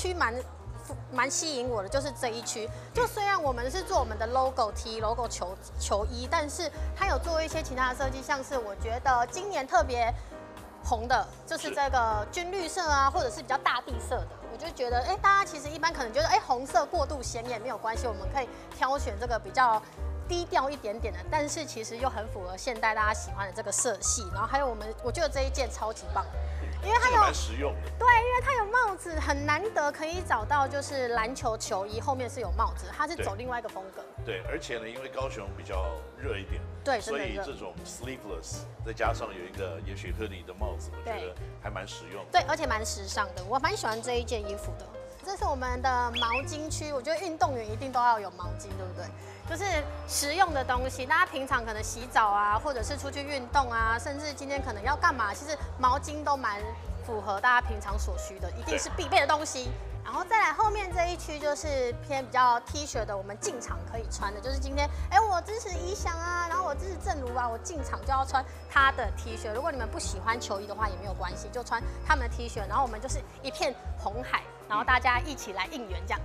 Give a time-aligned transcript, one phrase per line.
[0.00, 0.34] 区蛮
[1.12, 2.66] 蛮吸引我的，就是这一区。
[2.94, 10.12] 就虽然我们是做我们的 logo T、logo 球球衣，但是它有做一些其他的设计，像是我觉得今年特别
[10.82, 14.28] 红的，就是这个军绿色啊，或者是比较大地色的。
[14.50, 19.80] 我就觉得，哎、欸，大家其实一般可能觉得，哎、欸，红色过度显眼没有关系，我们可以挑选这个比较
[20.26, 24.26] 低调一点点的，但是其实又很符合现代大家喜欢的这个色系。
[24.32, 26.24] 然后还有我们，我觉得这一件超级棒。
[26.82, 28.99] 因为它有蛮实用的，对，因为它有帽子，
[29.30, 34.02] 很难得可以找到，就是篮球球衣后面是有帽子，它是走另外一个风格。
[34.26, 35.86] 对，而且呢，因为高雄比较
[36.18, 42.24] 热一点，对，所以这种 sleeveless 再加上有一个也许特你的帽子，我觉得还蛮实用。
[42.32, 44.86] 对，而且蛮时尚的，我蛮喜欢这一件衣服的。
[45.24, 49.06] 这是我们的毛巾区，我觉得运动员一定都要有毛巾，对不对？
[49.48, 49.64] 就是
[50.08, 56.60] 实用的东西，大家平常可能洗澡啊，或者是出去运动啊，甚至今天可能要干嘛，其实毛巾都蛮
[57.10, 59.68] 符合大家平常所需的，一定是必备的东西。
[60.04, 69.52] 然后再来后面这一区就是偏比较 T 恤的，我们进场可以穿的，就是今天，哎，我支持怡翔啊，然后我支持正如啊，我进场就要穿他的 T 恤。
[69.52, 72.60] 如果你们不喜欢球衣的话也没有关系，就穿他们的 T 恤。
[72.68, 76.20] 然后我们就是一片红海，然后大家一起来应援这样。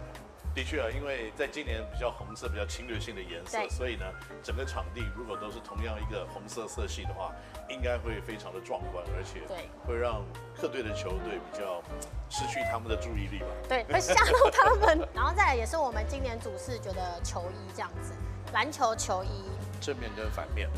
[0.56, 4.06] 的确啊，因为在今年比较红色、比较侵略性的颜色，所以呢，
[4.42, 7.36] 整个场地如果都是同样一个红色色系的话，
[7.68, 9.42] 应该会非常的壮观，而且
[9.86, 10.24] 会让
[10.56, 11.84] 客队的球队比较
[12.30, 13.48] 失去他们的注意力吧？
[13.68, 15.06] 对，会吓到他们。
[15.14, 18.14] 然后再来也是我们今年主视觉的球衣这样子，
[18.54, 19.44] 篮球球衣，
[19.82, 20.70] 正面跟反面。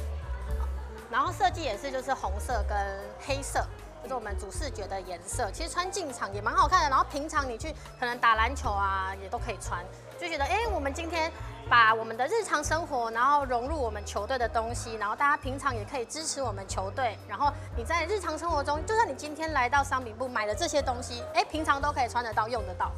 [1.12, 2.78] 然后设计也是就是红色跟
[3.20, 3.64] 黑色。
[4.08, 6.90] 就是我们主视觉的颜色，其实穿进场也蛮好看的。
[6.90, 9.84] 然后平常你去可能打篮球啊，也都可以穿，
[10.18, 11.30] 就觉得哎、我们今天
[11.70, 17.18] 把我们的日常生活，然后融入我们球队的东西，然后大家平常也可以支持我们球队。
[17.28, 22.90] 然后你在日常生活中，就算你今天来到商品部买的这些东西，哎、平常都可以穿得到、用得到。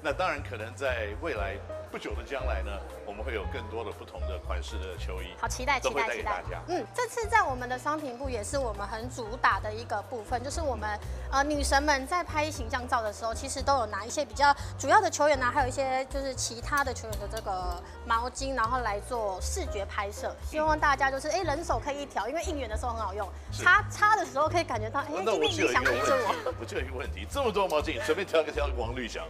[0.00, 1.56] 那当然，可能在未来
[1.90, 2.70] 不久的将来呢，
[3.04, 6.42] 我们会有更多的不同的款式的球衣，好期待，期待，期待。
[6.68, 10.88] 嗯，这次在我们的商品部也是我们很主打的一个部分，就是我们
[11.32, 26.54] 呃女神们在拍形象照的时候，其实都有拿一些比较主要的球员呢、啊，还有一些就是其他的球员的这个毛巾，然后来做视觉拍摄，希望大家就是哎、欸、人手可以一条，因为应援的时候很好用，擦擦的时候可以感觉到哎，今天你想陪着我。
[26.60, 29.24] 我就有一个问题，这么多毛巾，随便挑一个挑个王绿翔。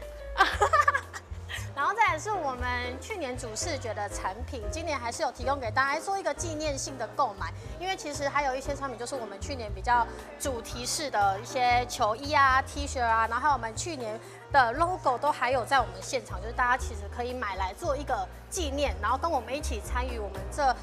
[1.75, 10.05] 然后再来是我们去年主视觉的产品，今年还是有提供给大家做一个纪念性的购买，因为其实还有一些产品就是我们去年比较
[10.41, 14.19] 主题式的一些球衣啊、T 恤啊，然后还有我们去年
[14.51, 20.75] 的 logo 都还有在我们现场，就是大家其实可以买来做一个纪念，然后跟我们一起参与我们这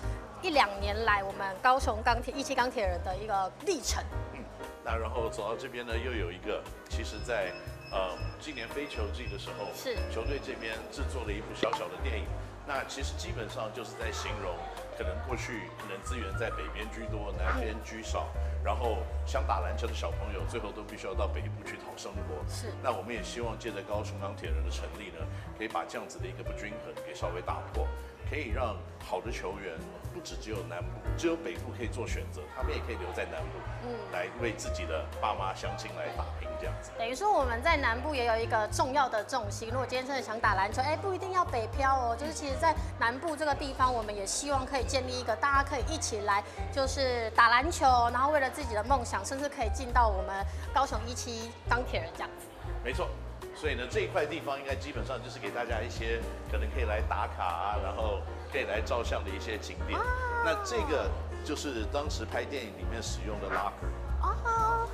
[0.41, 4.01] 一两年来我们高雄钢铁一期钢铁人的一个历程。
[4.31, 4.39] 嗯，
[4.81, 7.51] 那然后走到这边呢，又有一个，其实在。
[7.91, 12.25] 呃，今年非球季的时候，是球队这边制作了一部小小的电影。
[12.67, 14.57] 那其实基本上就是在形容，
[14.97, 18.27] 可能过去可能资源在北边居多，南边居少，
[18.63, 22.43] 然后想打篮球的小朋友，最后都必须要到北部去讨生活。
[22.49, 22.73] 是。
[22.81, 25.23] 那我们也希望借着高雄钢铁人的成立呢，
[25.57, 27.87] 可以把这样子的一个不均衡给稍微打破。
[28.29, 28.75] 可以让
[29.07, 29.77] 好的球员
[30.13, 36.91] 不只只有南部，只有北部可以做选择，他们也可以留在南部，嗯，来为自己的爸妈乡亲来打拼这样子。
[36.97, 39.69] 等于说我们在南部也有一个重要的重心。
[39.69, 52.47] 如果今天真的想打篮球，哎，不一定要北漂哦，就是其实在南部这个地方，我们也希望可以建立一个大家可以一起来，就是打篮球，然后为了自己的梦想，甚至可以进到我们高雄一期钢铁人这样子。
[52.83, 53.09] 没错。
[53.55, 56.19] 所以呢，这一块地方应该基本上就是给大家一些
[56.51, 58.19] 可能可以来打卡啊，然后
[58.51, 59.97] 可以来照相的一些景点。
[60.43, 61.09] 那这个
[61.45, 63.87] 就是当时拍电影里面使用的 locker。
[64.21, 64.87] 哦。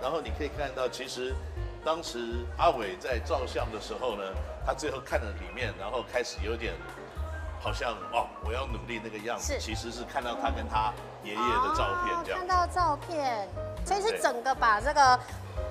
[0.00, 1.34] 然后你可以看到，其实
[1.82, 4.22] 当时阿伟在照相的时候呢，
[4.66, 6.74] 他最后看了里面，然后开始有点
[7.58, 9.56] 好像哦，我要努力那个样子。
[9.58, 10.92] 其实是看到他跟他
[11.24, 12.38] 爷爷的照片这样。
[12.38, 13.48] 看到照片，
[13.86, 15.18] 所以是整个把这个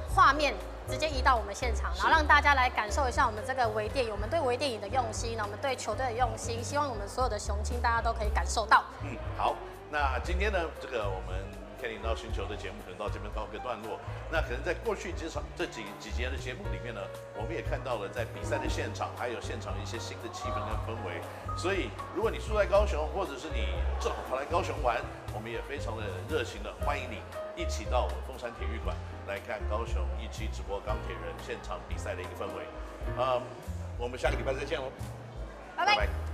[0.09, 0.56] 画面。
[0.89, 8.83] 直接移到我们现场，然后让大家来感受一下我们这个微电影，我们对微电影的用心，然后我们对球队的用心，希望我们所有的雄亲大家都可以感受到。
[9.03, 9.55] 嗯，好，
[9.91, 11.43] 那今天呢，这个我们。
[11.77, 13.99] 肯尼 NOW 星球的节目可能到这边告一个段落。
[14.31, 17.01] 那可能在过去几场这几几节的节目里面呢，
[17.35, 21.21] 我们也看到了在比赛的现场，还有现场一些新的气氛跟氛围。
[21.55, 23.67] 所以，如果你住在高雄，或者是你
[23.99, 24.97] 正好跑来高雄玩，
[25.35, 27.19] 我们也非常的热情的欢迎你
[27.56, 28.96] 一起到我们凤山体育馆
[29.28, 33.22] 来看高雄一期直播钢铁人现场比赛的一个氛围。
[33.22, 33.42] 啊，
[33.98, 34.92] 我们下个礼拜再见喽，
[35.75, 36.25] 拜拜。